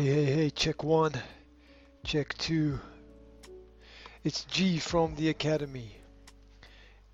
Hey, 0.00 0.06
hey, 0.06 0.24
hey, 0.24 0.50
check 0.50 0.82
one, 0.82 1.12
check 2.04 2.32
two. 2.38 2.80
It's 4.24 4.44
G 4.44 4.78
from 4.78 5.14
the 5.14 5.28
Academy. 5.28 5.94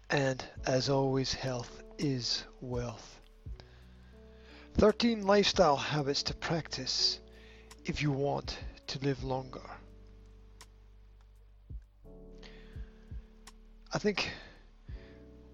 And 0.08 0.44
as 0.66 0.88
always, 0.88 1.34
health 1.34 1.82
is 1.98 2.44
wealth. 2.60 3.20
13 4.74 5.26
lifestyle 5.26 5.74
habits 5.74 6.22
to 6.22 6.34
practice 6.34 7.18
if 7.84 8.02
you 8.02 8.12
want 8.12 8.56
to 8.86 9.00
live 9.00 9.24
longer. 9.24 9.68
I 13.92 13.98
think 13.98 14.30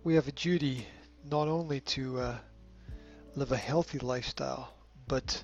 we 0.05 0.17
have 0.17 0.29
a 0.29 0.33
duty 0.33 0.87
not 1.25 1.49
only 1.49 1.81
to 1.81 2.21
uh, 2.21 2.37
live 3.37 3.53
a 3.53 3.57
healthy 3.57 4.01
lifestyle, 4.01 4.75
but 5.09 5.43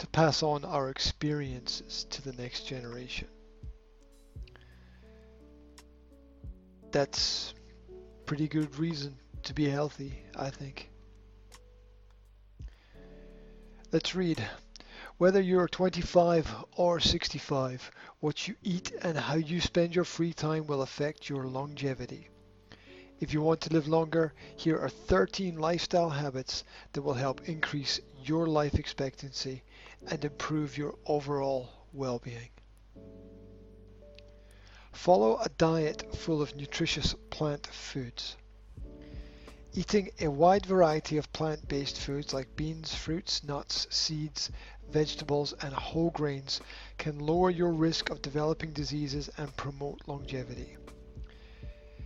to 0.00 0.06
pass 0.06 0.42
on 0.42 0.64
our 0.64 0.88
experiences 0.88 2.06
to 2.08 2.22
the 2.22 2.32
next 2.32 2.66
generation. 2.66 3.28
That's 6.90 7.52
pretty 8.24 8.48
good 8.48 8.78
reason 8.78 9.14
to 9.42 9.52
be 9.52 9.68
healthy, 9.68 10.24
I 10.34 10.48
think. 10.48 10.88
Let's 13.92 14.14
read. 14.14 14.42
Whether 15.18 15.42
you're 15.42 15.68
25 15.68 16.48
or 16.76 16.98
65, 16.98 17.90
what 18.20 18.48
you 18.48 18.54
eat 18.62 18.92
and 19.02 19.18
how 19.18 19.34
you 19.34 19.60
spend 19.60 19.94
your 19.94 20.06
free 20.06 20.32
time 20.32 20.66
will 20.66 20.80
affect 20.80 21.28
your 21.28 21.44
longevity. 21.44 22.30
If 23.20 23.34
you 23.34 23.42
want 23.42 23.60
to 23.62 23.72
live 23.74 23.86
longer, 23.86 24.32
here 24.56 24.78
are 24.78 24.88
13 24.88 25.58
lifestyle 25.58 26.08
habits 26.08 26.64
that 26.94 27.02
will 27.02 27.12
help 27.12 27.46
increase 27.46 28.00
your 28.24 28.46
life 28.46 28.74
expectancy 28.74 29.62
and 30.08 30.24
improve 30.24 30.76
your 30.78 30.94
overall 31.06 31.68
well-being. 31.92 32.50
Follow 34.92 35.38
a 35.38 35.48
diet 35.50 36.14
full 36.14 36.42
of 36.42 36.54
nutritious 36.56 37.14
plant 37.30 37.66
foods. 37.66 38.36
Eating 39.72 40.10
a 40.20 40.28
wide 40.28 40.66
variety 40.66 41.16
of 41.16 41.32
plant-based 41.32 41.98
foods 41.98 42.34
like 42.34 42.56
beans, 42.56 42.92
fruits, 42.92 43.44
nuts, 43.44 43.86
seeds, 43.90 44.50
vegetables 44.90 45.54
and 45.62 45.72
whole 45.72 46.10
grains 46.10 46.60
can 46.98 47.18
lower 47.20 47.50
your 47.50 47.70
risk 47.70 48.10
of 48.10 48.20
developing 48.20 48.72
diseases 48.72 49.30
and 49.36 49.56
promote 49.56 50.00
longevity. 50.06 50.76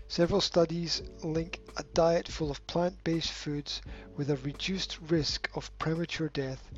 Several 0.06 0.40
studies 0.40 1.02
link 1.24 1.60
a 1.76 1.82
diet 1.82 2.28
full 2.28 2.50
of 2.50 2.64
plant-based 2.68 3.32
foods 3.32 3.82
with 4.16 4.30
a 4.30 4.36
reduced 4.36 4.98
risk 5.00 5.50
of 5.56 5.76
premature 5.78 6.28
death 6.28 6.70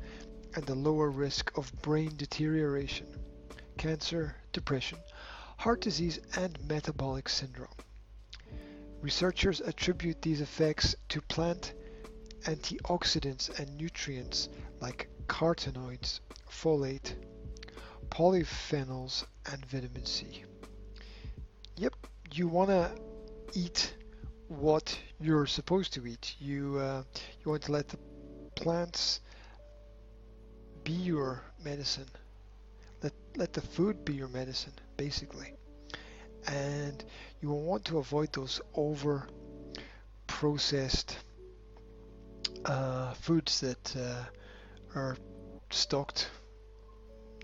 and 0.55 0.67
a 0.67 0.73
lower 0.73 1.11
risk 1.11 1.55
of 1.55 1.71
brain 1.83 2.15
deterioration, 2.15 3.05
cancer, 3.77 4.35
depression, 4.53 4.97
heart 5.57 5.81
disease 5.81 6.19
and 6.35 6.57
metabolic 6.67 7.29
syndrome. 7.29 7.69
Researchers 9.01 9.61
attribute 9.61 10.21
these 10.21 10.41
effects 10.41 10.95
to 11.09 11.21
plant 11.21 11.73
antioxidants 12.43 13.49
and 13.59 13.77
nutrients 13.77 14.49
like 14.79 15.09
carotenoids, 15.27 16.21
folate, 16.49 17.13
polyphenols, 18.09 19.25
and 19.51 19.63
vitamin 19.65 20.05
C. 20.05 20.43
Yep, 21.75 21.95
you 22.31 22.47
want 22.47 22.69
to 22.69 22.91
eat 23.53 23.93
what 24.47 24.97
you're 25.19 25.45
supposed 25.45 25.93
to 25.93 26.05
eat. 26.05 26.35
You 26.39 26.77
uh, 26.79 27.03
you 27.43 27.51
want 27.51 27.63
to 27.63 27.71
let 27.71 27.87
the 27.87 27.97
plants 28.55 29.21
be 30.83 30.93
your 30.93 31.41
medicine. 31.63 32.09
Let 33.03 33.13
let 33.35 33.53
the 33.53 33.61
food 33.61 34.05
be 34.05 34.13
your 34.13 34.29
medicine, 34.29 34.73
basically. 34.95 35.53
And 36.47 37.03
you 37.41 37.49
will 37.49 37.63
want 37.63 37.83
to 37.85 37.97
avoid 37.97 38.31
those 38.31 38.61
over 38.73 39.27
processed 40.27 41.17
uh, 42.65 43.13
foods 43.13 43.59
that 43.61 43.95
uh, 43.95 44.23
are 44.95 45.17
stocked 45.71 46.29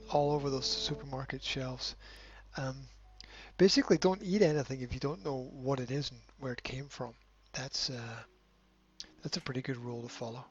all 0.09 0.31
over 0.31 0.49
those 0.49 0.65
supermarket 0.65 1.43
shelves. 1.43 1.95
Um, 2.55 2.75
basically, 3.57 3.97
don't 3.97 4.21
eat 4.23 4.41
anything 4.41 4.81
if 4.81 4.93
you 4.93 4.99
don't 4.99 5.23
know 5.23 5.49
what 5.53 5.79
it 5.79 5.91
is 5.91 6.11
and 6.11 6.19
where 6.39 6.53
it 6.53 6.63
came 6.63 6.87
from. 6.87 7.13
That's 7.53 7.89
uh, 7.89 8.17
that's 9.21 9.37
a 9.37 9.41
pretty 9.41 9.61
good 9.61 9.77
rule 9.77 10.01
to 10.01 10.09
follow. 10.09 10.45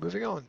Moving 0.00 0.24
on. 0.24 0.46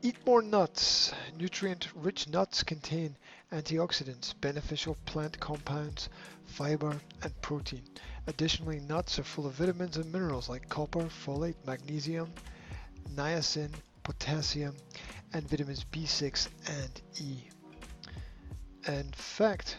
Eat 0.00 0.16
more 0.24 0.42
nuts. 0.42 1.12
Nutrient-rich 1.36 2.28
nuts 2.28 2.62
contain 2.62 3.16
antioxidants, 3.50 4.32
beneficial 4.40 4.96
plant 5.06 5.40
compounds, 5.40 6.08
fiber, 6.44 7.00
and 7.22 7.42
protein. 7.42 7.82
Additionally, 8.28 8.78
nuts 8.78 9.18
are 9.18 9.24
full 9.24 9.46
of 9.46 9.54
vitamins 9.54 9.96
and 9.96 10.12
minerals 10.12 10.48
like 10.48 10.68
copper, 10.68 11.04
folate, 11.04 11.56
magnesium, 11.66 12.32
niacin, 13.16 13.70
potassium, 14.04 14.76
and 15.32 15.48
vitamins 15.48 15.84
B6 15.92 16.48
and 16.66 17.02
E. 17.20 17.48
In 18.86 19.10
fact, 19.12 19.78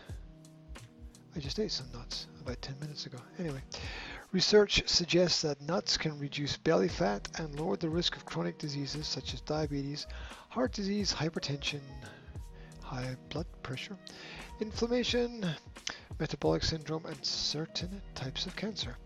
I 1.35 1.39
just 1.39 1.59
ate 1.59 1.71
some 1.71 1.91
nuts 1.93 2.27
about 2.41 2.61
10 2.61 2.79
minutes 2.79 3.05
ago. 3.05 3.19
Anyway, 3.37 3.61
research 4.31 4.81
suggests 4.87 5.43
that 5.43 5.61
nuts 5.61 5.95
can 5.95 6.17
reduce 6.17 6.57
belly 6.57 6.87
fat 6.87 7.27
and 7.37 7.59
lower 7.59 7.77
the 7.77 7.89
risk 7.89 8.15
of 8.15 8.25
chronic 8.25 8.57
diseases 8.57 9.05
such 9.05 9.33
as 9.33 9.41
diabetes, 9.41 10.07
heart 10.49 10.73
disease, 10.73 11.13
hypertension, 11.13 11.81
high 12.81 13.15
blood 13.29 13.45
pressure, 13.61 13.95
inflammation, 14.59 15.45
metabolic 16.19 16.63
syndrome, 16.63 17.05
and 17.05 17.23
certain 17.23 18.01
types 18.15 18.47
of 18.47 18.55
cancer. 18.55 18.97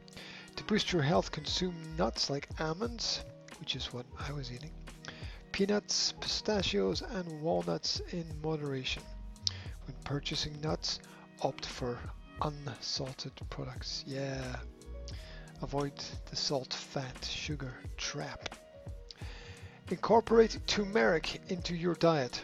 To 0.56 0.64
boost 0.64 0.94
your 0.94 1.02
health, 1.02 1.32
consume 1.32 1.76
nuts 1.98 2.30
like 2.30 2.48
almonds, 2.60 3.26
which 3.60 3.76
is 3.76 3.92
what 3.92 4.06
I 4.18 4.32
was 4.32 4.52
eating, 4.52 4.72
peanuts, 5.52 6.14
pistachios, 6.22 7.02
and 7.02 7.42
walnuts 7.42 8.02
in 8.12 8.26
moderation. 8.42 9.04
When 9.86 9.96
purchasing 10.06 10.60
nuts, 10.62 11.00
opt 11.44 11.66
for 11.66 11.98
unsalted 12.42 13.34
products. 13.50 14.04
Yeah. 14.08 14.56
Avoid 15.62 15.94
the 16.30 16.36
salt, 16.36 16.74
fat, 16.74 17.24
sugar 17.24 17.74
trap. 17.98 18.56
Incorporate 19.90 20.58
turmeric 20.68 21.42
into 21.50 21.76
your 21.76 21.96
diet. 21.96 22.42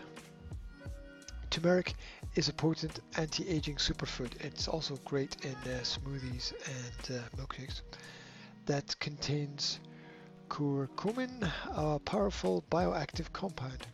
Turmeric 1.49 1.95
is 2.35 2.47
a 2.47 2.53
potent 2.53 2.99
anti-aging 3.17 3.75
superfood. 3.75 4.31
It's 4.41 4.67
also 4.67 4.97
great 5.05 5.35
in 5.43 5.55
uh, 5.71 5.79
smoothies 5.81 6.53
and 6.65 7.17
uh, 7.17 7.21
milkshakes. 7.37 7.81
That 8.67 8.97
contains 8.99 9.79
curcumin, 10.49 11.51
a 11.75 11.99
powerful 11.99 12.63
bioactive 12.69 13.31
compound. 13.33 13.87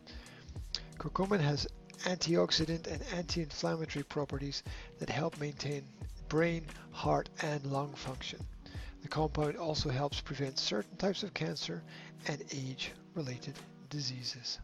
Curcumin 0.98 1.40
has 1.40 1.66
antioxidant 2.06 2.86
and 2.86 3.02
anti-inflammatory 3.12 4.04
properties 4.04 4.62
that 4.98 5.10
help 5.10 5.38
maintain 5.40 5.82
brain, 6.28 6.64
heart, 6.92 7.28
and 7.42 7.64
lung 7.66 7.92
function. 7.94 8.40
The 9.02 9.08
compound 9.08 9.56
also 9.56 9.90
helps 9.90 10.20
prevent 10.20 10.58
certain 10.58 10.96
types 10.96 11.22
of 11.22 11.34
cancer 11.34 11.82
and 12.28 12.42
age-related 12.52 13.54
diseases. 13.90 14.58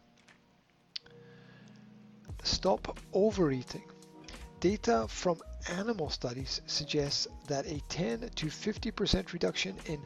Stop 2.43 2.97
overeating. 3.13 3.83
Data 4.59 5.05
from 5.09 5.41
animal 5.69 6.09
studies 6.09 6.61
suggests 6.65 7.27
that 7.47 7.65
a 7.65 7.81
10 7.89 8.29
to 8.35 8.45
50% 8.47 9.33
reduction 9.33 9.75
in 9.85 10.01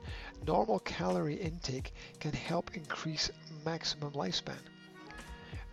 normal 0.46 0.80
calorie 0.80 1.36
intake 1.36 1.94
can 2.20 2.32
help 2.32 2.76
increase 2.76 3.32
maximum 3.66 4.12
lifespan. 4.14 4.58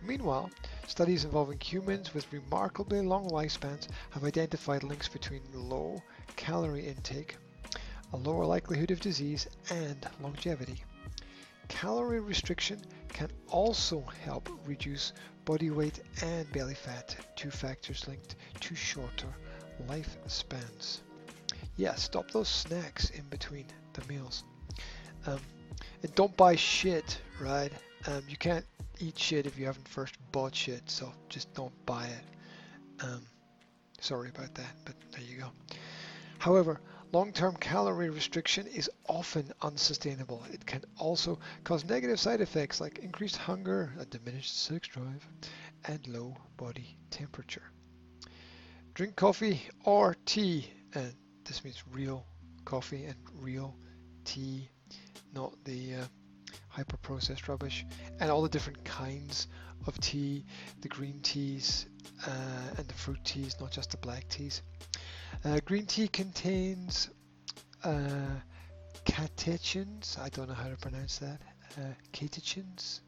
Meanwhile, 0.01 0.49
studies 0.87 1.25
involving 1.25 1.59
humans 1.59 2.13
with 2.13 2.31
remarkably 2.31 3.01
long 3.01 3.27
lifespans 3.29 3.87
have 4.11 4.23
identified 4.23 4.83
links 4.83 5.07
between 5.07 5.41
low 5.53 6.01
calorie 6.35 6.87
intake, 6.87 7.37
a 8.13 8.17
lower 8.17 8.45
likelihood 8.45 8.91
of 8.91 8.99
disease, 8.99 9.47
and 9.69 10.07
longevity. 10.21 10.83
Calorie 11.67 12.19
restriction 12.19 12.79
can 13.09 13.29
also 13.47 14.01
help 14.23 14.49
reduce 14.65 15.13
body 15.45 15.71
weight 15.71 16.01
and 16.21 16.51
belly 16.51 16.75
fat, 16.75 17.15
two 17.35 17.49
factors 17.49 18.07
linked 18.07 18.35
to 18.59 18.75
shorter 18.75 19.33
lifespans. 19.87 20.99
Yeah, 21.77 21.95
stop 21.95 22.31
those 22.31 22.47
snacks 22.47 23.09
in 23.09 23.23
between 23.29 23.65
the 23.93 24.05
meals. 24.05 24.43
Um, 25.27 25.39
and 26.03 26.13
don't 26.15 26.35
buy 26.37 26.55
shit, 26.55 27.19
right? 27.41 27.71
Um, 28.07 28.23
you 28.27 28.37
can't 28.37 28.65
eat 28.99 29.17
shit 29.17 29.47
if 29.47 29.57
you 29.57 29.65
haven't 29.65 29.87
first 29.87 30.15
bought 30.31 30.53
shit, 30.53 30.89
so 30.89 31.11
just 31.27 31.51
don't 31.53 31.73
buy 31.85 32.05
it. 32.05 33.03
Um, 33.03 33.25
sorry 33.99 34.29
about 34.29 34.53
that, 34.55 34.75
but 34.85 34.95
there 35.11 35.21
you 35.21 35.37
go. 35.37 35.49
However, 36.37 36.79
long-term 37.11 37.55
calorie 37.57 38.09
restriction 38.09 38.67
is 38.67 38.89
often 39.07 39.51
unsustainable. 39.63 40.43
It 40.51 40.65
can 40.65 40.83
also 40.97 41.39
cause 41.63 41.83
negative 41.85 42.19
side 42.19 42.41
effects 42.41 42.79
like 42.79 42.99
increased 42.99 43.37
hunger, 43.37 43.93
a 43.99 44.05
diminished 44.05 44.55
sex 44.55 44.87
drive, 44.87 45.27
and 45.85 46.05
low 46.07 46.37
body 46.57 46.97
temperature. 47.09 47.71
Drink 48.93 49.15
coffee 49.15 49.61
or 49.83 50.15
tea, 50.25 50.69
and 50.93 51.11
this 51.43 51.63
means 51.63 51.83
real 51.91 52.25
coffee 52.65 53.05
and 53.05 53.17
real 53.39 53.75
tea, 54.25 54.69
not 55.33 55.53
the 55.65 55.95
uh, 55.95 56.05
hyper 56.75 56.97
processed 56.97 57.47
rubbish, 57.47 57.85
and 58.19 58.29
all 58.29 58.41
the 58.41 58.49
different 58.49 58.83
kinds 58.83 59.47
of 59.87 59.97
tea, 60.01 60.43
the 60.81 60.89
green 60.89 61.17
teas 61.21 61.85
uh, 62.27 62.75
and 62.77 62.85
the 62.85 62.93
fruit 62.93 63.23
teas, 63.23 63.55
not 63.61 63.71
just 63.71 63.91
the 63.91 63.97
black 63.97 64.27
teas. 64.27 64.61
Uh, 65.45 65.59
green 65.63 65.85
tea 65.85 66.09
contains 66.09 67.09
uh, 67.85 68.35
catechins, 69.05 70.19
I 70.19 70.27
don't 70.27 70.49
know 70.49 70.53
how 70.53 70.67
to 70.67 70.75
pronounce 70.75 71.19
that, 71.19 71.39
uh, 71.77 71.93
catechins, 72.11 72.99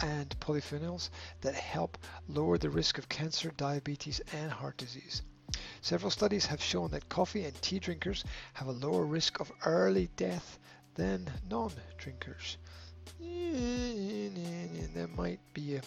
and 0.00 0.28
polyphenols 0.38 1.10
that 1.40 1.54
help 1.54 1.98
lower 2.28 2.58
the 2.58 2.70
risk 2.70 2.98
of 2.98 3.08
cancer, 3.08 3.50
diabetes, 3.56 4.20
and 4.32 4.52
heart 4.52 4.76
disease. 4.76 5.22
Several 5.80 6.10
studies 6.10 6.46
have 6.46 6.62
shown 6.62 6.90
that 6.92 7.08
coffee 7.08 7.44
and 7.44 7.60
tea 7.60 7.80
drinkers 7.80 8.24
have 8.52 8.68
a 8.68 8.72
lower 8.72 9.04
risk 9.04 9.40
of 9.40 9.50
early 9.64 10.10
death 10.16 10.58
than 10.94 11.28
non-drinkers. 11.50 12.56
There 14.94 15.08
might 15.16 15.40
be 15.52 15.76
a 15.76 15.82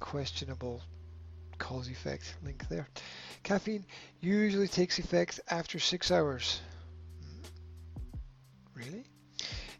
questionable 0.00 0.82
cause 1.58 1.88
effect 1.88 2.36
link 2.44 2.68
there. 2.68 2.86
Caffeine 3.42 3.84
usually 4.20 4.68
takes 4.68 4.98
effect 4.98 5.40
after 5.48 5.78
six 5.78 6.10
hours. 6.10 6.60
Hmm. 7.22 7.42
Really? 8.74 9.04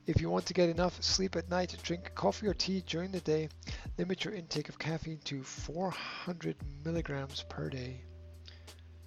If 0.06 0.20
you 0.20 0.30
want 0.30 0.46
to 0.46 0.54
get 0.54 0.70
enough 0.70 1.02
sleep 1.02 1.36
at 1.36 1.50
night, 1.50 1.76
drink 1.82 2.14
coffee 2.14 2.46
or 2.46 2.54
tea 2.54 2.82
during 2.86 3.12
the 3.12 3.20
day. 3.20 3.48
Limit 3.98 4.24
your 4.24 4.34
intake 4.34 4.68
of 4.68 4.78
caffeine 4.78 5.20
to 5.24 5.42
400 5.42 6.56
milligrams 6.84 7.44
per 7.48 7.68
day. 7.68 8.02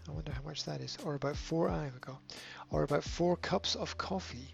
I 0.07 0.11
wonder 0.11 0.31
how 0.31 0.43
much 0.43 0.63
that 0.65 0.81
is. 0.81 0.97
Or 1.03 1.15
about 1.15 1.35
four, 1.35 1.69
I 1.69 1.89
go. 1.99 2.19
Or 2.69 2.83
about 2.83 3.03
four 3.03 3.35
cups 3.35 3.75
of 3.75 3.97
coffee, 3.97 4.53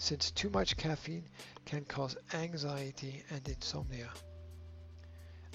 since 0.00 0.30
too 0.30 0.48
much 0.48 0.78
caffeine 0.78 1.28
can 1.66 1.84
cause 1.84 2.16
anxiety 2.32 3.22
and 3.28 3.46
insomnia. 3.46 4.08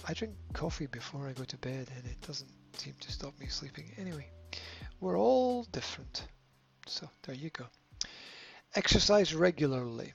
I 0.08 0.14
drink 0.14 0.36
coffee 0.54 0.86
before 0.86 1.28
I 1.28 1.34
go 1.34 1.44
to 1.46 1.58
bed 1.58 1.90
and 1.98 2.06
it 2.06 2.22
doesn't 2.22 2.52
seem 2.74 2.94
to 3.00 3.12
stop 3.12 3.38
me 3.40 3.48
sleeping 3.48 3.92
anyway. 3.98 4.30
We're 5.00 5.18
all 5.18 5.64
different. 5.64 6.28
So 6.86 7.10
there 7.24 7.34
you 7.34 7.50
go. 7.50 7.66
Exercise 8.76 9.34
regularly. 9.34 10.14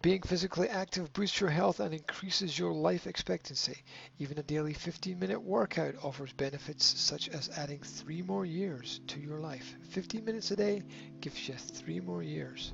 Being 0.00 0.22
physically 0.22 0.70
active 0.70 1.12
boosts 1.12 1.38
your 1.38 1.50
health 1.50 1.80
and 1.80 1.92
increases 1.92 2.58
your 2.58 2.72
life 2.72 3.06
expectancy. 3.06 3.84
Even 4.18 4.38
a 4.38 4.42
daily 4.42 4.72
15 4.72 5.18
minute 5.18 5.42
workout 5.42 5.96
offers 6.02 6.32
benefits 6.32 6.86
such 6.86 7.28
as 7.28 7.50
adding 7.58 7.80
three 7.80 8.22
more 8.22 8.46
years 8.46 9.00
to 9.08 9.20
your 9.20 9.38
life. 9.38 9.76
15 9.90 10.24
minutes 10.24 10.50
a 10.50 10.56
day 10.56 10.82
gives 11.20 11.46
you 11.46 11.56
three 11.56 12.00
more 12.00 12.22
years. 12.22 12.72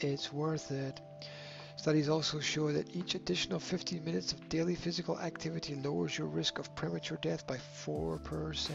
It's 0.00 0.32
worth 0.32 0.70
it. 0.70 1.00
Studies 1.76 2.08
also 2.08 2.40
show 2.40 2.72
that 2.72 2.94
each 2.94 3.14
additional 3.14 3.58
15 3.58 4.04
minutes 4.04 4.32
of 4.32 4.48
daily 4.48 4.74
physical 4.74 5.18
activity 5.20 5.74
lowers 5.74 6.16
your 6.16 6.28
risk 6.28 6.58
of 6.58 6.74
premature 6.74 7.18
death 7.20 7.46
by 7.46 7.58
4%. 7.84 8.70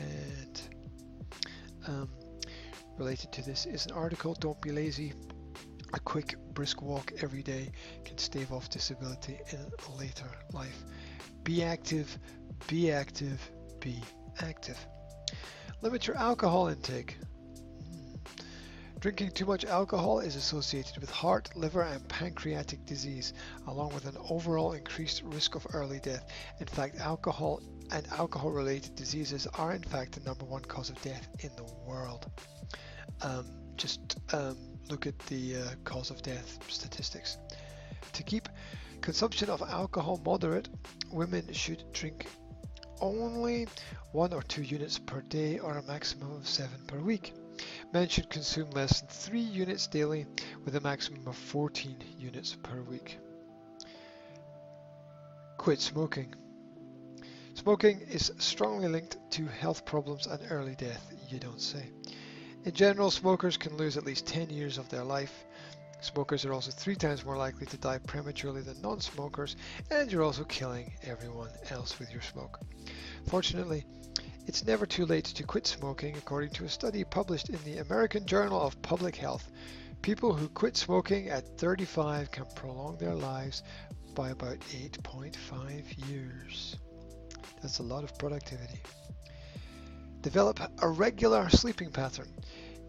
Um, 1.88 2.10
related 2.98 3.31
to 3.31 3.42
this 3.42 3.66
is 3.66 3.86
an 3.86 3.94
article, 3.94 4.33
Don't 4.36 4.62
Be 4.62 4.71
Lazy. 4.71 5.13
A 5.94 6.00
quick 6.00 6.36
brisk 6.54 6.81
walk 6.81 7.13
every 7.24 7.42
day 7.42 7.71
can 8.06 8.18
stave 8.18 8.51
off 8.51 8.69
disability 8.69 9.39
in 9.51 9.71
later 9.98 10.30
life. 10.54 10.83
Be 11.44 11.63
active, 11.63 12.16
be 12.68 12.92
active, 12.92 13.39
be 13.80 14.00
active. 14.42 14.77
Limit 15.81 16.06
your 16.06 16.18
alcohol 16.18 16.68
intake. 16.68 17.18
Drinking 18.99 19.31
too 19.31 19.45
much 19.45 19.63
alcohol 19.63 20.19
is 20.19 20.35
associated 20.35 20.97
with 20.97 21.09
heart, 21.09 21.55
liver, 21.55 21.83
and 21.83 22.05
pancreatic 22.09 22.85
disease, 22.85 23.33
along 23.67 23.93
with 23.93 24.05
an 24.05 24.17
overall 24.29 24.73
increased 24.73 25.21
risk 25.23 25.55
of 25.55 25.65
early 25.73 26.01
death. 26.01 26.29
In 26.59 26.67
fact, 26.67 26.97
alcohol 26.99 27.61
and 27.91 28.05
alcohol 28.09 28.51
related 28.51 28.95
diseases 28.95 29.47
are, 29.53 29.71
in 29.71 29.83
fact, 29.83 30.11
the 30.11 30.29
number 30.29 30.43
one 30.43 30.63
cause 30.63 30.89
of 30.89 31.01
death 31.01 31.29
in 31.39 31.49
the 31.55 31.63
world. 31.87 32.29
Um, 33.21 33.45
just 33.77 34.17
um, 34.33 34.57
look 34.89 35.07
at 35.07 35.17
the 35.27 35.55
uh, 35.55 35.69
cause 35.85 36.09
of 36.09 36.21
death 36.21 36.59
statistics. 36.67 37.37
To 38.11 38.23
keep 38.23 38.49
consumption 38.99 39.49
of 39.49 39.61
alcohol 39.61 40.19
moderate, 40.25 40.67
women 41.09 41.53
should 41.53 41.85
drink 41.93 42.27
only 42.99 43.65
one 44.11 44.33
or 44.33 44.43
two 44.43 44.63
units 44.63 44.99
per 44.99 45.21
day 45.21 45.57
or 45.59 45.77
a 45.77 45.83
maximum 45.83 46.33
of 46.33 46.45
seven 46.45 46.79
per 46.85 46.99
week. 46.99 47.31
Men 47.91 48.07
should 48.07 48.30
consume 48.30 48.69
less 48.71 49.01
than 49.01 49.09
3 49.09 49.39
units 49.39 49.88
daily 49.88 50.27
with 50.63 50.75
a 50.75 50.81
maximum 50.81 51.27
of 51.27 51.36
14 51.36 51.97
units 52.19 52.56
per 52.56 52.81
week. 52.81 53.18
Quit 55.57 55.80
smoking. 55.80 56.33
Smoking 57.56 58.00
is 58.01 58.31
strongly 58.38 58.88
linked 58.88 59.18
to 59.31 59.45
health 59.45 59.86
problems 59.86 60.27
and 60.27 60.39
early 60.50 60.75
death, 60.75 61.12
you 61.30 61.39
don't 61.39 61.59
say. 61.59 61.89
In 62.63 62.74
general, 62.74 63.09
smokers 63.09 63.57
can 63.57 63.75
lose 63.75 63.97
at 63.97 64.06
least 64.06 64.27
10 64.27 64.50
years 64.50 64.77
of 64.77 64.88
their 64.89 65.03
life. 65.03 65.45
Smokers 66.01 66.45
are 66.45 66.53
also 66.53 66.71
three 66.71 66.95
times 66.95 67.25
more 67.25 67.35
likely 67.35 67.65
to 67.68 67.77
die 67.77 67.97
prematurely 67.97 68.62
than 68.62 68.81
non-smokers, 68.81 69.57
and 69.92 70.12
you're 70.12 70.24
also 70.24 70.44
killing 70.45 70.94
everyone 71.03 71.50
else 71.71 72.00
with 72.00 72.12
your 72.12 72.21
smoke. 72.21 72.59
Fortunately, 73.27 73.85
it's 74.49 74.65
never 74.65 74.87
too 74.87 75.05
late 75.05 75.25
to 75.25 75.43
quit 75.43 75.67
smoking, 75.67 76.17
according 76.17 76.49
to 76.49 76.65
a 76.65 76.69
study 76.69 77.03
published 77.03 77.49
in 77.49 77.59
the 77.65 77.77
American 77.77 78.25
Journal 78.25 78.59
of 78.59 78.81
Public 78.81 79.15
Health. 79.15 79.51
People 80.01 80.33
who 80.33 80.47
quit 80.49 80.75
smoking 80.75 81.29
at 81.29 81.59
35 81.59 82.31
can 82.31 82.45
prolong 82.55 82.97
their 82.97 83.13
lives 83.13 83.61
by 84.15 84.31
about 84.31 84.59
8.5 84.61 86.09
years. 86.09 86.77
That's 87.61 87.77
a 87.77 87.83
lot 87.83 88.03
of 88.03 88.17
productivity. 88.17 88.81
Develop 90.21 90.59
a 90.81 90.89
regular 90.89 91.47
sleeping 91.49 91.91
pattern. 91.91 92.33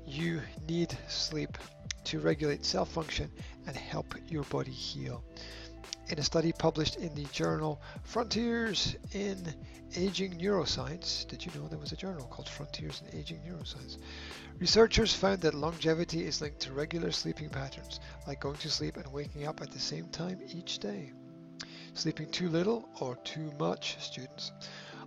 You 0.07 0.41
need 0.67 0.97
sleep 1.09 1.59
to 2.05 2.21
regulate 2.21 2.65
cell 2.65 2.87
function 2.87 3.31
and 3.67 3.77
help 3.77 4.15
your 4.29 4.45
body 4.45 4.71
heal 4.71 5.23
in 6.13 6.19
a 6.19 6.23
study 6.23 6.53
published 6.53 6.97
in 6.97 7.15
the 7.15 7.25
journal 7.27 7.81
Frontiers 8.03 8.97
in 9.13 9.37
Aging 9.97 10.39
Neuroscience. 10.39 11.27
Did 11.29 11.45
you 11.45 11.53
know 11.55 11.69
there 11.69 11.79
was 11.79 11.93
a 11.93 11.97
journal 11.97 12.27
called 12.27 12.49
Frontiers 12.49 13.03
in 13.03 13.19
Aging 13.19 13.41
Neuroscience? 13.47 13.99
Researchers 14.59 15.15
found 15.15 15.41
that 15.43 15.55
longevity 15.55 16.25
is 16.25 16.41
linked 16.41 16.61
to 16.61 16.73
regular 16.73 17.13
sleeping 17.13 17.49
patterns, 17.49 18.01
like 18.27 18.41
going 18.41 18.57
to 18.57 18.71
sleep 18.71 18.97
and 18.97 19.13
waking 19.13 19.47
up 19.47 19.61
at 19.63 19.71
the 19.71 19.79
same 19.79 20.09
time 20.09 20.41
each 20.49 20.81
day. 20.81 21.13
Sleeping 21.95 22.31
too 22.31 22.49
little 22.49 22.89
or 23.01 23.17
too 23.17 23.53
much, 23.59 23.97
students, 24.01 24.51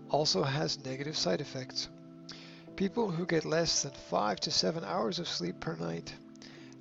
also 0.10 0.44
has 0.44 0.86
negative 0.86 1.18
side 1.18 1.42
effects. 1.42 1.90
People 2.76 3.12
who 3.12 3.26
get 3.26 3.46
less 3.46 3.84
than 3.84 3.92
5 4.10 4.40
to 4.42 4.52
7 4.52 4.84
hours 4.84 5.20
of 5.20 5.28
sleep 5.28 5.60
per 5.60 5.76
night 5.76 6.14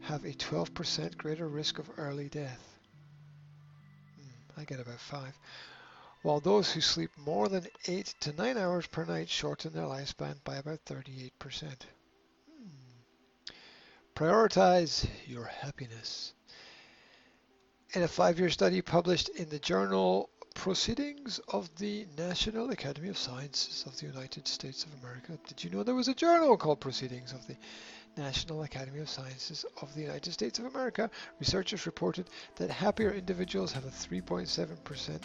have 0.02 0.24
a 0.24 0.32
12% 0.32 1.16
greater 1.16 1.48
risk 1.48 1.78
of 1.78 1.90
early 1.98 2.28
death. 2.28 2.71
I 4.56 4.64
get 4.64 4.80
about 4.80 5.00
five. 5.00 5.38
While 6.22 6.40
those 6.40 6.72
who 6.72 6.80
sleep 6.80 7.10
more 7.16 7.48
than 7.48 7.66
eight 7.86 8.14
to 8.20 8.32
nine 8.32 8.56
hours 8.56 8.86
per 8.86 9.04
night 9.04 9.28
shorten 9.28 9.72
their 9.72 9.84
lifespan 9.86 10.36
by 10.44 10.56
about 10.56 10.84
38%. 10.84 11.32
Hmm. 12.46 12.68
Prioritize 14.14 15.08
your 15.26 15.46
happiness. 15.46 16.32
In 17.94 18.02
a 18.02 18.08
five-year 18.08 18.50
study 18.50 18.80
published 18.80 19.28
in 19.30 19.48
the 19.48 19.58
journal 19.58 20.30
Proceedings 20.54 21.40
of 21.48 21.74
the 21.76 22.06
National 22.16 22.70
Academy 22.70 23.08
of 23.08 23.18
Sciences 23.18 23.84
of 23.86 23.98
the 23.98 24.06
United 24.06 24.46
States 24.46 24.84
of 24.84 24.92
America. 25.02 25.38
Did 25.48 25.64
you 25.64 25.70
know 25.70 25.82
there 25.82 25.94
was 25.94 26.08
a 26.08 26.14
journal 26.14 26.56
called 26.56 26.78
Proceedings 26.78 27.32
of 27.32 27.46
the 27.46 27.56
National 28.16 28.62
Academy 28.62 29.00
of 29.00 29.08
Sciences 29.08 29.64
of 29.80 29.94
the 29.94 30.02
United 30.02 30.32
States 30.32 30.58
of 30.58 30.66
America, 30.66 31.10
researchers 31.38 31.86
reported 31.86 32.28
that 32.56 32.70
happier 32.70 33.12
individuals 33.12 33.72
have 33.72 33.84
a 33.84 33.88
3.7% 33.88 35.22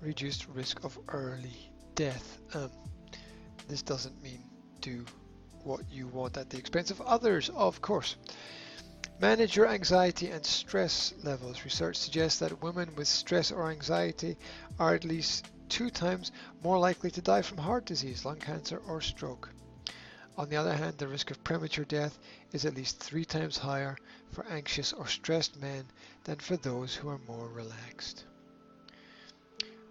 reduced 0.00 0.46
risk 0.48 0.84
of 0.84 0.98
early 1.08 1.72
death. 1.94 2.38
Um, 2.54 2.70
this 3.68 3.82
doesn't 3.82 4.22
mean 4.22 4.44
do 4.80 5.04
what 5.62 5.80
you 5.90 6.06
want 6.08 6.36
at 6.36 6.50
the 6.50 6.58
expense 6.58 6.90
of 6.90 7.00
others, 7.00 7.48
of 7.50 7.80
course. 7.80 8.16
Manage 9.20 9.56
your 9.56 9.68
anxiety 9.68 10.28
and 10.30 10.44
stress 10.44 11.14
levels. 11.22 11.64
Research 11.64 11.96
suggests 11.96 12.40
that 12.40 12.62
women 12.62 12.94
with 12.96 13.08
stress 13.08 13.52
or 13.52 13.70
anxiety 13.70 14.36
are 14.78 14.94
at 14.94 15.04
least 15.04 15.46
two 15.68 15.88
times 15.88 16.32
more 16.62 16.78
likely 16.78 17.10
to 17.12 17.22
die 17.22 17.42
from 17.42 17.58
heart 17.58 17.86
disease, 17.86 18.24
lung 18.24 18.38
cancer, 18.38 18.82
or 18.86 19.00
stroke. 19.00 19.48
On 20.36 20.48
the 20.48 20.56
other 20.56 20.74
hand, 20.74 20.98
the 20.98 21.08
risk 21.08 21.30
of 21.30 21.42
premature 21.44 21.84
death 21.84 22.18
is 22.52 22.64
at 22.64 22.74
least 22.74 22.98
three 22.98 23.24
times 23.24 23.58
higher 23.58 23.96
for 24.32 24.44
anxious 24.46 24.92
or 24.92 25.06
stressed 25.06 25.60
men 25.60 25.84
than 26.24 26.38
for 26.38 26.56
those 26.56 26.94
who 26.94 27.08
are 27.08 27.20
more 27.26 27.48
relaxed. 27.48 28.24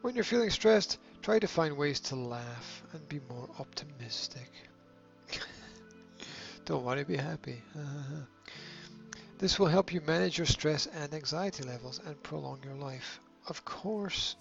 When 0.01 0.15
you're 0.15 0.25
feeling 0.25 0.49
stressed, 0.49 0.97
Try 1.23 1.39
to 1.39 1.47
find 1.47 1.77
ways 1.77 2.01
to 2.01 2.17
laugh 2.17 2.83
and 2.91 3.07
be 3.07 3.21
more 3.29 3.47
optimistic. 3.57 4.51
Don't 6.65 6.83
worry, 6.83 7.05
be 7.05 7.15
happy. 7.15 7.63
this 9.37 9.57
will 9.57 9.67
help 9.67 9.93
you 9.93 10.01
manage 10.01 10.37
your 10.37 10.45
stress 10.45 10.85
and 10.85 11.13
anxiety 11.13 11.63
levels 11.63 12.01
and 12.05 12.21
prolong 12.23 12.59
your 12.61 12.75
life. 12.75 13.21
Of 13.47 13.63
course, 13.63 14.35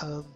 um, 0.00 0.26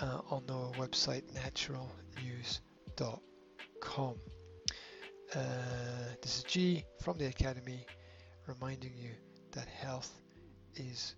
uh, 0.00 0.20
on 0.30 0.46
the 0.46 0.54
website 0.78 1.24
naturalnews.com. 1.34 4.14
Uh, 5.34 5.38
this 6.22 6.38
is 6.38 6.44
G 6.44 6.84
from 7.02 7.18
the 7.18 7.26
Academy 7.26 7.84
reminding 8.46 8.96
you 8.96 9.10
that 9.52 9.68
health 9.68 10.18
is 10.76 11.16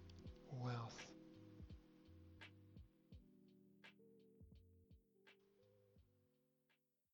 wealth. 0.50 1.09